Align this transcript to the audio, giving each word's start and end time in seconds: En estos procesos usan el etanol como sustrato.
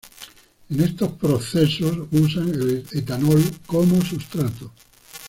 En 0.71 0.79
estos 0.81 1.11
procesos 1.11 1.95
usan 2.11 2.49
el 2.49 2.83
etanol 2.91 3.39
como 3.67 4.01
sustrato. 4.03 4.71